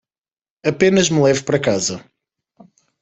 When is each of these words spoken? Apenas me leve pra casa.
Apenas 0.71 1.07
me 1.13 1.21
leve 1.25 1.41
pra 1.47 1.59
casa. 1.67 1.97